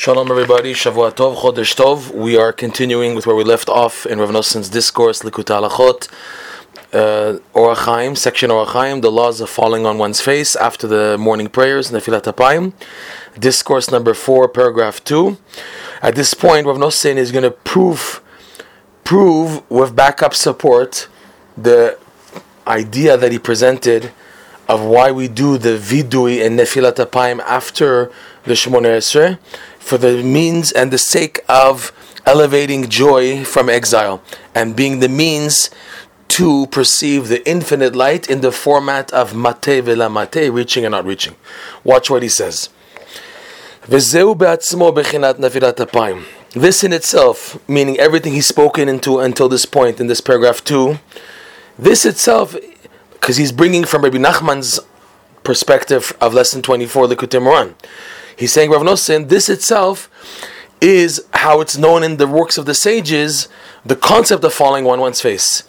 Shalom 0.00 0.30
everybody, 0.30 0.72
Shavua 0.72 1.12
Tov, 1.14 1.36
Chodesh 1.36 1.76
Tov. 1.76 2.10
We 2.14 2.34
are 2.34 2.54
continuing 2.54 3.14
with 3.14 3.26
where 3.26 3.36
we 3.36 3.44
left 3.44 3.68
off 3.68 4.06
in 4.06 4.18
Rav 4.18 4.30
Noson's 4.30 4.70
discourse, 4.70 5.20
Likutei 5.20 5.60
Halachot, 5.60 6.08
uh, 6.94 7.38
Orach 7.54 7.84
Chaim, 7.84 8.16
section 8.16 8.48
Orach 8.48 8.68
Chaim, 8.68 9.02
the 9.02 9.12
laws 9.12 9.42
of 9.42 9.50
falling 9.50 9.84
on 9.84 9.98
one's 9.98 10.22
face 10.22 10.56
after 10.56 10.86
the 10.86 11.18
morning 11.18 11.48
prayers, 11.48 11.90
Nefilat 11.90 12.22
Apayim. 12.22 12.72
Discourse 13.38 13.90
number 13.90 14.14
4, 14.14 14.48
paragraph 14.48 15.04
2. 15.04 15.36
At 16.00 16.14
this 16.14 16.32
point, 16.32 16.66
Rav 16.66 16.78
Noson 16.78 17.16
is 17.16 17.30
going 17.30 17.44
to 17.44 17.50
prove, 17.50 18.22
prove 19.04 19.70
with 19.70 19.94
backup 19.94 20.32
support 20.32 21.08
the 21.58 21.98
idea 22.66 23.18
that 23.18 23.32
he 23.32 23.38
presented 23.38 24.12
of 24.66 24.82
why 24.82 25.10
we 25.10 25.26
do 25.26 25.58
the 25.58 25.76
vidui 25.76 26.46
and 26.46 26.58
nefilat 26.58 26.94
apayim 26.94 27.40
after 27.40 28.10
the 28.44 28.52
Shemona 28.52 28.96
Esrei 28.96 29.36
for 29.80 29.98
the 29.98 30.22
means 30.22 30.70
and 30.70 30.92
the 30.92 30.98
sake 30.98 31.40
of 31.48 31.90
elevating 32.24 32.88
joy 32.88 33.44
from 33.44 33.68
exile 33.68 34.22
and 34.54 34.76
being 34.76 35.00
the 35.00 35.08
means 35.08 35.70
to 36.28 36.68
perceive 36.68 37.26
the 37.26 37.46
infinite 37.48 37.96
light 37.96 38.30
in 38.30 38.40
the 38.40 38.52
format 38.52 39.12
of 39.12 39.34
mate 39.34 39.82
vela 39.82 40.08
mate, 40.08 40.48
reaching 40.52 40.84
and 40.84 40.92
not 40.92 41.04
reaching. 41.04 41.34
Watch 41.82 42.08
what 42.08 42.22
he 42.22 42.28
says. 42.28 42.68
This 43.88 44.14
in 46.84 46.92
itself, 46.92 47.68
meaning 47.68 47.98
everything 47.98 48.32
he's 48.32 48.46
spoken 48.46 48.88
into 48.88 49.18
until 49.18 49.48
this 49.48 49.66
point 49.66 49.98
in 50.00 50.06
this 50.06 50.20
paragraph 50.20 50.62
2, 50.62 50.98
this 51.78 52.04
itself, 52.04 52.54
because 53.14 53.36
he's 53.36 53.50
bringing 53.50 53.84
from 53.84 54.02
Rabbi 54.02 54.18
Nachman's 54.18 54.78
perspective 55.42 56.16
of 56.20 56.32
lesson 56.34 56.62
24, 56.62 57.06
Likutei 57.06 57.40
Moharan. 57.40 57.74
He's 58.40 58.54
saying, 58.54 58.70
Rav 58.70 58.80
Noson, 58.80 59.28
this 59.28 59.50
itself 59.50 60.08
is 60.80 61.22
how 61.34 61.60
it's 61.60 61.76
known 61.76 62.02
in 62.02 62.16
the 62.16 62.26
works 62.26 62.56
of 62.56 62.64
the 62.64 62.72
sages, 62.72 63.50
the 63.84 63.94
concept 63.94 64.42
of 64.44 64.54
falling 64.54 64.86
on 64.86 64.98
one's 64.98 65.20
face. 65.20 65.60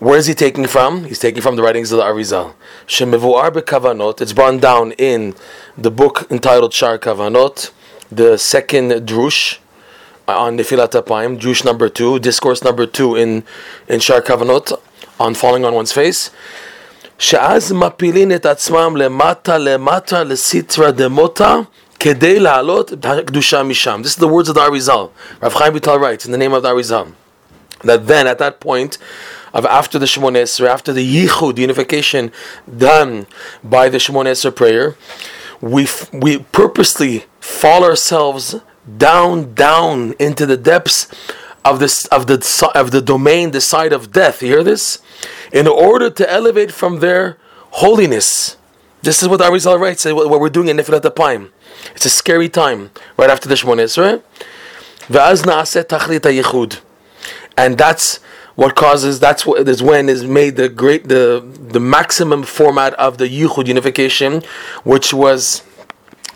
Where 0.00 0.18
is 0.18 0.26
he 0.26 0.34
taking 0.34 0.66
from? 0.66 1.04
He's 1.04 1.20
taking 1.20 1.40
from 1.40 1.54
the 1.54 1.62
writings 1.62 1.92
of 1.92 1.98
the 1.98 2.02
Arizal. 2.02 2.54
Shemivuar 2.88 3.52
bekavanot. 3.52 4.20
It's 4.20 4.32
brought 4.32 4.60
down 4.60 4.90
in 4.92 5.36
the 5.78 5.92
book 5.92 6.26
entitled 6.32 6.74
Shar 6.74 6.98
Kavanot, 6.98 7.70
the 8.10 8.36
second 8.38 8.90
drush 9.06 9.58
on 10.26 10.58
Nefilat 10.58 11.00
Apayim, 11.00 11.38
drush 11.38 11.64
number 11.64 11.88
two, 11.88 12.18
discourse 12.18 12.64
number 12.64 12.86
two 12.86 13.14
in 13.14 13.44
in 13.86 14.00
Shar 14.00 14.20
Kavanot 14.20 14.72
on 15.20 15.34
falling 15.34 15.64
on 15.64 15.74
one's 15.74 15.92
face. 15.92 16.32
She'az 17.18 17.70
mapilin 17.70 18.32
et 18.32 18.46
עצמם 18.46 18.96
למטה 18.96 19.58
למטה 19.58 20.24
lesitra 20.24 20.90
demota. 20.90 21.66
Kedei 22.00 22.38
la'alot 22.38 22.86
kdusha 22.86 23.62
misham. 23.62 24.02
This 24.02 24.12
is 24.12 24.16
the 24.16 24.26
words 24.26 24.48
of 24.48 24.54
the 24.54 24.62
Arizal. 24.62 25.10
Rav 25.42 25.52
Chaim 25.52 25.74
Vital 25.74 25.98
writes 25.98 26.24
in 26.24 26.32
the 26.32 26.38
name 26.38 26.54
of 26.54 26.62
the 26.62 26.70
Arizal 26.70 27.12
that 27.84 28.06
then 28.06 28.26
at 28.26 28.38
that 28.38 28.58
point 28.58 28.96
of 29.52 29.66
after 29.66 29.98
the 29.98 30.06
Shemone 30.06 30.36
Esrei, 30.36 30.66
after 30.66 30.94
the 30.94 31.04
Yichud, 31.04 31.56
the 31.56 31.60
unification 31.60 32.32
done 32.74 33.26
by 33.62 33.90
the 33.90 33.98
Shemone 33.98 34.24
Esrei 34.24 34.56
prayer, 34.56 34.96
we 35.60 35.84
f- 35.84 36.10
we 36.14 36.38
purposely 36.38 37.26
fall 37.38 37.84
ourselves 37.84 38.56
down, 38.96 39.52
down 39.52 40.14
into 40.18 40.46
the 40.46 40.56
depths 40.56 41.06
of 41.66 41.80
this 41.80 42.06
of 42.06 42.28
the 42.28 42.70
of 42.74 42.92
the 42.92 43.02
domain, 43.02 43.50
the 43.50 43.60
side 43.60 43.92
of 43.92 44.10
death. 44.10 44.40
You 44.40 44.48
hear 44.48 44.64
this? 44.64 45.02
In 45.52 45.66
order 45.68 46.08
to 46.08 46.32
elevate 46.32 46.72
from 46.72 47.00
there 47.00 47.36
holiness. 47.72 48.56
This 49.02 49.22
is 49.22 49.28
what 49.28 49.40
Arizal 49.40 49.80
writes. 49.80 50.04
Uh, 50.04 50.14
what 50.14 50.40
we're 50.40 50.50
doing 50.50 50.68
in 50.68 50.76
Nefilat 50.76 51.00
Apayim. 51.00 51.50
It's 51.94 52.04
a 52.04 52.10
scary 52.10 52.48
time 52.48 52.90
right 53.16 53.30
after 53.30 53.48
the 53.48 53.54
Shemon 53.54 53.76
Esrei. 53.76 54.22
V'az 55.08 55.44
na'aseh 55.44 55.84
tachlit 55.84 56.20
yichud, 56.20 56.80
and 57.56 57.78
that's 57.78 58.18
what 58.56 58.76
causes. 58.76 59.18
That's 59.18 59.46
what 59.46 59.66
is 59.66 59.82
when 59.82 60.08
is 60.10 60.24
made 60.24 60.56
the 60.56 60.68
great 60.68 61.08
the 61.08 61.42
the 61.58 61.80
maximum 61.80 62.42
format 62.42 62.92
of 62.94 63.16
the 63.16 63.26
yichud 63.26 63.66
unification, 63.66 64.42
which 64.84 65.14
was 65.14 65.62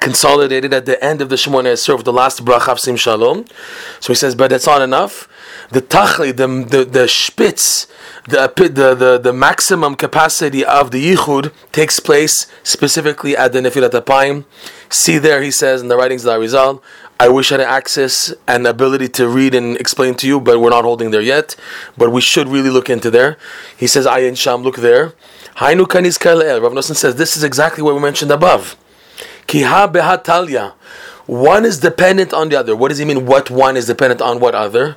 consolidated 0.00 0.72
at 0.72 0.86
the 0.86 1.02
end 1.04 1.20
of 1.20 1.28
the 1.28 1.36
Shemona 1.36 1.72
Esrei 1.74 2.02
the 2.02 2.12
last 2.12 2.44
bracha 2.44 2.68
of 2.68 2.80
Sim 2.80 2.96
Shalom. 2.96 3.44
So 4.00 4.12
he 4.12 4.14
says, 4.14 4.34
but 4.34 4.48
that's 4.48 4.66
not 4.66 4.80
enough. 4.80 5.28
The 5.70 5.82
tachli, 5.82 6.36
the 6.36 6.46
the, 6.46 6.84
the 6.84 7.08
spitz, 7.08 7.86
the, 8.24 8.52
the 8.56 8.94
the 8.94 9.18
the 9.18 9.32
maximum 9.32 9.94
capacity 9.94 10.64
of 10.64 10.90
the 10.90 11.12
yichud 11.12 11.52
takes 11.72 11.98
place 12.00 12.46
specifically 12.62 13.36
at 13.36 13.52
the 13.52 13.60
Nefilat 13.60 13.90
Apayim. 13.90 14.44
See 14.88 15.18
there, 15.18 15.42
he 15.42 15.50
says 15.50 15.82
in 15.82 15.88
the 15.88 15.96
writings 15.96 16.24
of 16.24 16.40
the 16.40 16.46
Arizal. 16.46 16.82
I 17.18 17.28
wish 17.30 17.50
I 17.50 17.58
had 17.58 17.62
access 17.62 18.34
and 18.46 18.66
ability 18.66 19.08
to 19.08 19.26
read 19.26 19.54
and 19.54 19.76
explain 19.78 20.16
to 20.16 20.26
you, 20.26 20.38
but 20.38 20.60
we're 20.60 20.70
not 20.70 20.84
holding 20.84 21.12
there 21.12 21.22
yet. 21.22 21.56
But 21.96 22.12
we 22.12 22.20
should 22.20 22.46
really 22.46 22.68
look 22.68 22.90
into 22.90 23.10
there. 23.10 23.38
He 23.74 23.86
says, 23.86 24.04
Ayin 24.04 24.36
Sham, 24.36 24.62
look 24.62 24.76
there. 24.76 25.14
Hainu 25.56 25.86
Kanis 25.86 26.22
Rav 26.22 26.72
Nosson 26.72 26.94
says, 26.94 27.16
this 27.16 27.34
is 27.34 27.42
exactly 27.42 27.82
what 27.82 27.94
we 27.94 28.00
mentioned 28.02 28.30
above. 28.30 28.76
Kiha 29.46 29.90
behatalya. 29.90 30.74
One 31.27 31.65
is 31.65 31.79
dependent 31.79 32.33
on 32.33 32.49
the 32.49 32.57
other. 32.59 32.75
What 32.75 32.89
does 32.89 32.97
he 32.97 33.05
mean? 33.05 33.25
What 33.25 33.49
one 33.49 33.77
is 33.77 33.85
dependent 33.85 34.21
on 34.21 34.39
what 34.39 34.55
other? 34.55 34.95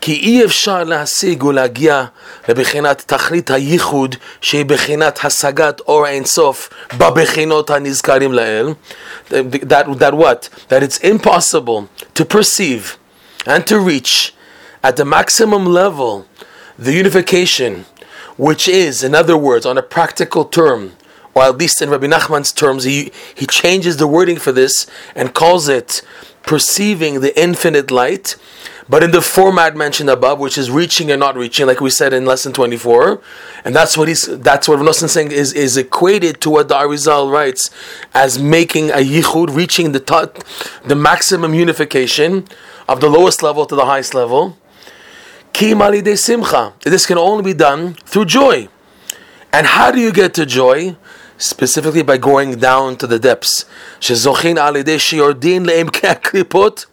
כי 0.00 0.12
אי 0.12 0.44
אפשר 0.44 0.84
להשיג 0.84 1.42
ולהגיע 1.42 2.04
לבחינת 2.48 3.02
תכלית 3.06 3.50
הייחוד 3.50 4.16
שהיא 4.40 4.64
בחינת 4.64 5.24
השגת 5.24 5.80
אור 5.80 6.06
אינסוף 6.06 6.68
בבחינות 6.98 7.70
הנזכרים 7.70 8.32
לאל. 8.32 8.74
That, 9.30 9.98
that 9.98 10.14
what? 10.14 10.48
That 10.68 10.82
it's 10.82 10.98
impossible 10.98 11.88
to 12.14 12.24
perceive 12.24 12.96
and 13.46 13.66
to 13.66 13.78
reach 13.78 14.34
at 14.82 14.96
the 14.96 15.04
maximum 15.04 15.66
level 15.66 16.26
the 16.78 16.92
unification, 16.92 17.86
which 18.36 18.68
is, 18.68 19.02
in 19.02 19.14
other 19.14 19.36
words, 19.36 19.64
on 19.66 19.78
a 19.78 19.82
practical 19.82 20.44
term, 20.44 20.92
or 21.33 21.43
at 21.43 21.57
least 21.57 21.81
in 21.81 21.89
Rabbi 21.89 22.07
Nachman's 22.07 22.51
terms, 22.51 22.83
he, 22.83 23.11
he 23.35 23.45
changes 23.45 23.97
the 23.97 24.07
wording 24.07 24.37
for 24.37 24.51
this 24.51 24.87
and 25.15 25.33
calls 25.33 25.67
it 25.67 26.01
perceiving 26.43 27.21
the 27.21 27.39
infinite 27.39 27.91
light, 27.91 28.35
but 28.89 29.03
in 29.03 29.11
the 29.11 29.21
format 29.21 29.75
mentioned 29.75 30.09
above, 30.09 30.39
which 30.39 30.57
is 30.57 30.69
reaching 30.69 31.11
and 31.11 31.19
not 31.19 31.35
reaching, 31.35 31.65
like 31.65 31.79
we 31.79 31.89
said 31.89 32.13
in 32.13 32.25
lesson 32.25 32.51
24. 32.51 33.21
And 33.63 33.75
that's 33.75 33.95
what 33.95 34.07
he's 34.07 34.25
that's 34.39 34.67
what 34.67 34.79
Rav 34.79 34.95
saying 34.95 35.31
is, 35.31 35.53
is 35.53 35.77
equated 35.77 36.41
to 36.41 36.49
what 36.49 36.67
the 36.67 36.75
Arizal 36.75 37.31
writes 37.31 37.69
as 38.13 38.39
making 38.39 38.89
a 38.89 38.95
yichud, 38.95 39.55
reaching 39.55 39.91
the 39.91 39.99
ta- 39.99 40.31
the 40.83 40.95
maximum 40.95 41.53
unification 41.53 42.47
of 42.89 42.99
the 42.99 43.09
lowest 43.09 43.43
level 43.43 43.65
to 43.65 43.75
the 43.75 43.85
highest 43.85 44.13
level. 44.13 44.57
Ki 45.53 45.73
de 45.73 46.17
simcha. 46.17 46.73
This 46.83 47.05
can 47.05 47.17
only 47.17 47.43
be 47.43 47.53
done 47.53 47.93
through 48.05 48.25
joy. 48.25 48.67
And 49.53 49.67
how 49.67 49.91
do 49.91 49.99
you 49.99 50.11
get 50.11 50.33
to 50.35 50.45
joy? 50.45 50.95
specifically 51.40 52.02
by 52.02 52.16
going 52.16 52.56
down 52.56 52.96
to 52.96 53.06
the 53.06 53.18
depths. 53.18 53.64
שזוכין 54.00 54.58
על 54.58 54.76
ידי 54.76 54.98
שיורדין 54.98 55.66
לעמקי 55.66 56.06
הקליפות 56.06 56.86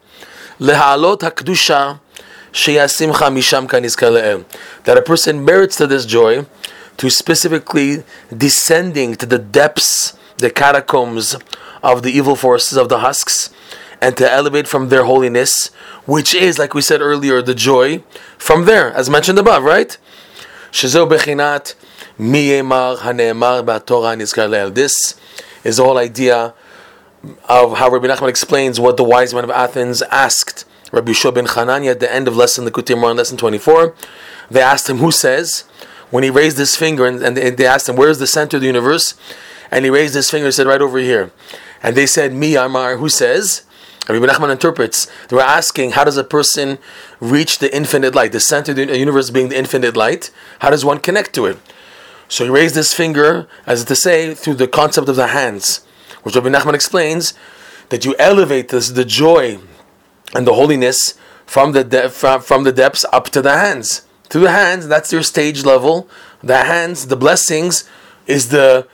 להעלות 0.60 1.24
הקדושה 1.24 1.92
שישמחה 2.54 3.30
משם 3.30 3.68
כנזכר 3.68 4.10
לאל. 4.10 4.38
That 4.86 4.98
a 4.98 5.02
person 5.02 5.46
merits 5.46 5.76
to 5.78 5.88
this 5.88 6.06
joy 6.06 6.46
to 6.98 7.10
specifically 7.10 8.04
descending 8.36 9.16
to 9.16 9.26
the 9.26 9.40
depths, 9.40 10.14
the 10.38 10.50
catacombs 10.50 11.36
of 11.82 12.02
the 12.04 12.12
evil 12.12 12.36
forces 12.36 12.78
of 12.78 12.90
the 12.90 13.00
husks 13.00 13.50
and 14.02 14.18
to 14.18 14.30
elevate 14.30 14.68
from 14.68 14.90
their 14.90 15.06
holiness, 15.06 15.72
which 16.06 16.36
is, 16.36 16.60
like 16.60 16.74
we 16.74 16.82
said 16.82 17.02
earlier, 17.02 17.42
the 17.42 17.56
joy 17.56 18.04
from 18.38 18.66
there, 18.66 18.92
as 18.94 19.10
mentioned 19.10 19.40
above, 19.40 19.64
right? 19.64 19.98
שזהו 20.72 21.08
בחינת 21.08 21.74
this 24.71 25.21
is 25.65 25.77
the 25.77 25.85
whole 25.85 25.99
idea 25.99 26.55
of 27.49 27.79
how 27.79 27.89
Rabbi 27.91 28.07
Nachman 28.07 28.29
explains 28.29 28.81
what 28.81 28.97
the 28.97 29.05
wise 29.05 29.33
men 29.35 29.45
of 29.45 29.51
Athens 29.51 30.03
asked 30.03 30.65
Rabbi 30.91 31.13
Yehoshua 31.13 31.35
ben 31.35 31.47
Chananya 31.47 31.93
at 31.93 32.01
the 32.01 32.13
end 32.13 32.29
of 32.29 32.37
lesson 32.37 32.65
the 32.65 32.71
Kutim 32.71 33.03
lesson 33.17 33.37
24. 33.37 33.95
They 34.51 34.61
asked 34.61 34.89
him 34.89 34.99
who 34.99 35.11
says, 35.11 35.65
when 36.11 36.25
he 36.25 36.31
raised 36.31 36.57
his 36.57 36.75
finger 36.75 37.07
and, 37.07 37.23
and 37.23 37.37
they 37.37 37.67
asked 37.67 37.89
him, 37.89 37.97
where's 37.97 38.19
the 38.19 38.27
center 38.27 38.57
of 38.57 38.63
the 38.63 38.67
universe? 38.67 39.15
And 39.71 39.85
he 39.85 39.91
raised 39.91 40.15
his 40.15 40.31
finger 40.31 40.47
and 40.47 40.55
said, 40.55 40.67
right 40.67 40.81
over 40.81 40.99
here. 40.99 41.31
And 41.83 41.97
they 41.97 42.07
said, 42.07 42.33
me, 42.33 42.57
Amar, 42.57 42.97
who 42.97 43.09
says? 43.09 43.65
Rabbi 44.09 44.25
Nachman 44.25 44.51
interprets. 44.51 45.07
They 45.29 45.37
were 45.37 45.43
asking, 45.43 45.91
how 45.91 46.05
does 46.05 46.17
a 46.17 46.25
person 46.25 46.79
reach 47.21 47.59
the 47.59 47.75
infinite 47.77 48.15
light? 48.15 48.33
The 48.33 48.41
center 48.41 48.73
of 48.73 48.77
the 48.77 48.99
universe 48.99 49.29
being 49.29 49.51
the 49.51 49.59
infinite 49.59 49.97
light. 49.97 50.31
How 50.61 50.71
does 50.71 50.85
one 50.85 50.99
connect 50.99 51.35
to 51.35 51.45
it? 51.45 51.59
So 52.29 52.45
he 52.45 52.51
raised 52.51 52.75
his 52.75 52.93
finger, 52.93 53.49
as 53.67 53.85
to 53.85 53.97
say, 53.97 54.35
through 54.35 54.55
the 54.55 54.69
concept 54.69 55.09
of 55.09 55.17
the 55.17 55.29
hands, 55.29 55.85
which 56.23 56.37
Rabbi 56.37 56.51
Nachman 56.51 56.75
explains 56.75 57.33
that 57.89 58.05
you 58.05 58.15
elevate 58.19 58.69
this, 58.69 58.91
the 58.91 59.05
joy 59.05 59.59
and 60.35 60.47
the 60.47 60.55
holiness 60.55 61.15
from 61.47 61.73
the 61.73 61.83
de- 61.85 62.11
from, 62.11 62.43
from 62.43 62.65
the 62.65 62.73
depths 62.73 63.05
up 63.13 63.31
to 63.31 63.41
the 63.41 63.57
hands. 63.57 64.03
To 64.29 64.39
the 64.39 64.51
hands, 64.51 64.87
that's 64.87 65.11
your 65.11 65.23
stage 65.23 65.65
level. 65.65 66.07
The 66.43 66.65
hands, 66.65 67.07
the 67.07 67.17
blessings, 67.17 67.89
is 68.27 68.51
the 68.51 68.87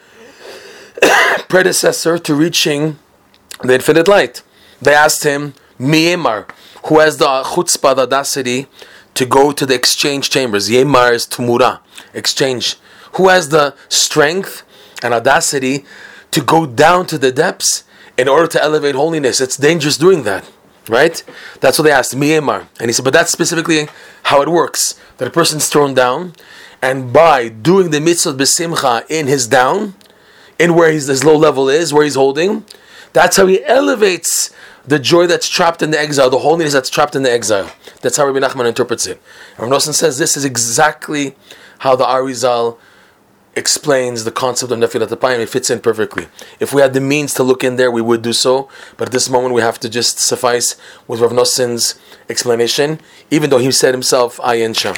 predecessor 1.49 2.19
to 2.19 2.35
reaching 2.35 2.99
the 3.63 3.75
infinite 3.75 4.07
light. 4.07 4.43
They 4.81 4.95
asked 4.95 5.25
him, 5.25 5.55
Miyemar, 5.79 6.49
who 6.87 7.01
has 7.01 7.17
the 7.17 7.27
chutzpah, 7.27 7.97
the 7.97 8.03
audacity 8.03 8.69
to 9.15 9.25
go 9.25 9.53
to 9.53 9.65
the 9.67 9.75
exchange 9.75 10.31
chambers. 10.31 10.69
Yemar 10.69 11.13
is 11.15 11.27
tumura, 11.27 11.81
exchange. 12.13 12.77
Who 13.15 13.29
has 13.29 13.49
the 13.49 13.75
strength 13.89 14.63
and 15.03 15.15
audacity 15.15 15.85
to 16.33 16.41
go 16.41 16.67
down 16.67 17.07
to 17.07 17.19
the 17.19 17.33
depths 17.33 17.85
in 18.17 18.29
order 18.29 18.49
to 18.49 18.63
elevate 18.63 18.95
holiness? 18.95 19.41
It's 19.41 19.57
dangerous 19.57 19.97
doing 19.97 20.25
that, 20.25 20.51
right? 20.89 21.23
That's 21.61 21.79
what 21.79 21.85
they 21.85 21.93
asked, 21.93 22.15
Miyemar. 22.15 22.67
And 22.81 22.89
he 22.89 22.93
said, 22.93 23.05
but 23.05 23.13
that's 23.13 23.31
specifically 23.31 23.89
how 24.25 24.43
it 24.43 24.49
works. 24.49 24.99
That 25.19 25.29
a 25.29 25.31
person's 25.31 25.69
thrown 25.69 25.95
down, 25.95 26.35
and 26.83 27.13
by 27.13 27.49
doing 27.49 27.91
the 27.91 28.01
mitzvah 28.01 28.35
besimcha 28.35 29.05
in 29.09 29.29
his 29.29 29.47
down, 29.47 29.95
in 30.59 30.75
where 30.75 30.91
his, 30.91 31.07
his 31.07 31.25
low 31.25 31.37
level 31.37 31.69
is, 31.69 31.93
where 31.93 32.05
he's 32.05 32.17
holding, 32.17 32.65
that's 33.13 33.37
how 33.37 33.47
he 33.47 33.65
elevates 33.65 34.53
the 34.87 34.99
joy 34.99 35.27
that's 35.27 35.49
trapped 35.49 35.83
in 35.83 35.91
the 35.91 35.99
exile, 35.99 36.31
the 36.31 36.39
holiness 36.39 36.73
that's 36.73 36.91
trapped 36.91 37.17
in 37.17 37.23
the 37.23 37.33
exile. 37.33 37.71
That's 38.03 38.17
how 38.17 38.27
Rabbi 38.27 38.47
Nachman 38.47 38.67
interprets 38.67 39.07
it. 39.07 39.21
Rabbi 39.59 39.73
Nosson 39.73 39.95
says 39.95 40.19
this 40.19 40.37
is 40.37 40.45
exactly 40.45 41.35
how 41.79 41.97
the 41.97 42.05
Arizal 42.05 42.79
explains 43.57 44.25
the 44.25 44.33
concept 44.33 44.73
of 44.73 44.79
Nefilat 44.79 45.09
Apayim. 45.09 45.39
It 45.39 45.49
fits 45.49 45.71
in 45.71 45.81
perfectly. 45.81 46.27
If 46.61 46.75
we 46.75 46.83
had 46.83 46.93
the 46.93 47.01
means 47.01 47.35
to 47.35 47.43
look 47.43 47.63
in 47.63 47.77
there, 47.77 47.91
we 47.91 48.03
would 48.03 48.23
do 48.23 48.33
so. 48.33 48.69
But 48.97 49.09
at 49.09 49.13
this 49.13 49.31
moment, 49.31 49.55
we 49.55 49.63
have 49.63 49.79
to 49.81 49.89
just 49.89 50.19
suffice 50.19 50.77
with 51.07 51.21
Rav 51.21 51.33
Nosson's 51.33 51.99
explanation, 52.29 53.01
even 53.31 53.51
though 53.51 53.59
he 53.59 53.71
said 53.71 53.95
himself, 53.95 54.39
Ayin 54.39 54.77
Sham. 54.77 54.97